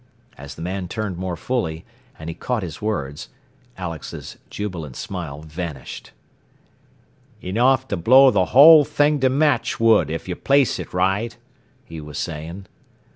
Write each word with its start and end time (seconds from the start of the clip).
As 0.35 0.55
the 0.55 0.63
man 0.63 0.87
turned 0.87 1.17
more 1.17 1.35
fully, 1.35 1.85
and 2.17 2.27
he 2.27 2.33
caught 2.33 2.63
his 2.63 2.81
words, 2.81 3.29
Alex's 3.77 4.39
jubilant 4.49 4.95
smile 4.95 5.43
vanished."... 5.43 6.11
enough 7.43 7.87
to 7.89 7.97
blow 7.97 8.31
the 8.31 8.45
whole 8.45 8.83
thing 8.83 9.19
to 9.19 9.29
matchwood, 9.29 10.09
if 10.09 10.27
you 10.27 10.35
place 10.35 10.79
it 10.79 10.91
right," 10.91 11.37
he 11.85 12.01
was 12.01 12.17
saying. 12.17 12.65